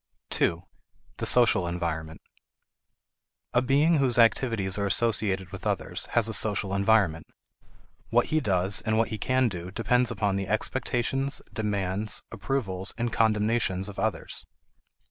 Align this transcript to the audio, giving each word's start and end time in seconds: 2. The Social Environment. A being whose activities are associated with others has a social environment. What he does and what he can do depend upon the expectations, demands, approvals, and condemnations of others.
2. 0.31 0.63
The 1.17 1.27
Social 1.27 1.67
Environment. 1.67 2.19
A 3.53 3.61
being 3.61 3.97
whose 3.99 4.17
activities 4.17 4.75
are 4.79 4.87
associated 4.87 5.51
with 5.51 5.67
others 5.67 6.07
has 6.17 6.27
a 6.27 6.33
social 6.33 6.73
environment. 6.73 7.27
What 8.09 8.25
he 8.33 8.39
does 8.39 8.81
and 8.81 8.97
what 8.97 9.09
he 9.09 9.19
can 9.19 9.47
do 9.47 9.69
depend 9.69 10.09
upon 10.09 10.37
the 10.37 10.47
expectations, 10.47 11.39
demands, 11.53 12.23
approvals, 12.31 12.95
and 12.97 13.13
condemnations 13.13 13.89
of 13.89 13.99
others. 13.99 14.47